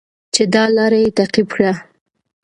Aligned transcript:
چې 0.33 0.43
دا 0.53 0.63
لاره 0.75 0.97
یې 1.03 1.09
تعقیب 1.17 1.47
کړه. 1.55 1.73